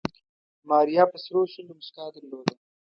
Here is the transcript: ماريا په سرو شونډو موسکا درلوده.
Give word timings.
ماريا 0.69 1.03
په 1.11 1.17
سرو 1.23 1.41
شونډو 1.51 1.73
موسکا 1.77 2.05
درلوده. 2.13 2.55